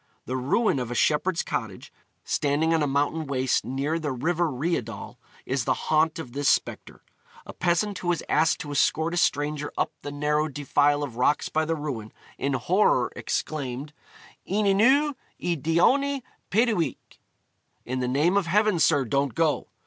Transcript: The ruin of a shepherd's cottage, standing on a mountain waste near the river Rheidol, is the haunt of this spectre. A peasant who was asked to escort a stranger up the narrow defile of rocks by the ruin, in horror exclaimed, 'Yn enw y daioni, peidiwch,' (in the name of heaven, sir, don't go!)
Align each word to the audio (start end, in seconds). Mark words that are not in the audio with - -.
The 0.25 0.35
ruin 0.35 0.79
of 0.79 0.89
a 0.89 0.95
shepherd's 0.95 1.43
cottage, 1.43 1.93
standing 2.23 2.73
on 2.73 2.81
a 2.81 2.87
mountain 2.87 3.27
waste 3.27 3.63
near 3.63 3.99
the 3.99 4.11
river 4.11 4.49
Rheidol, 4.49 5.19
is 5.45 5.65
the 5.65 5.75
haunt 5.75 6.17
of 6.17 6.31
this 6.31 6.49
spectre. 6.49 7.03
A 7.45 7.53
peasant 7.53 7.99
who 7.99 8.07
was 8.07 8.23
asked 8.27 8.59
to 8.61 8.71
escort 8.71 9.13
a 9.13 9.17
stranger 9.17 9.71
up 9.77 9.91
the 10.01 10.11
narrow 10.11 10.47
defile 10.47 11.03
of 11.03 11.17
rocks 11.17 11.49
by 11.49 11.65
the 11.65 11.75
ruin, 11.75 12.11
in 12.39 12.53
horror 12.53 13.11
exclaimed, 13.15 13.93
'Yn 14.43 14.65
enw 14.65 15.13
y 15.39 15.55
daioni, 15.55 16.23
peidiwch,' 16.49 16.97
(in 17.85 17.99
the 17.99 18.07
name 18.07 18.37
of 18.37 18.47
heaven, 18.47 18.79
sir, 18.79 19.05
don't 19.05 19.35
go!) 19.35 19.67